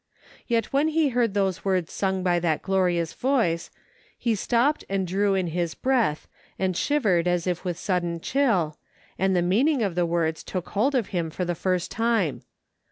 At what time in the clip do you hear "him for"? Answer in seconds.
11.09-11.45